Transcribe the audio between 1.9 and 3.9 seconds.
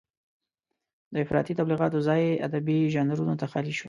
ځای ادبي ژانرونو ته خالي شو.